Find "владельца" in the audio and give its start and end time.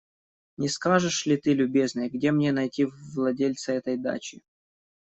2.85-3.73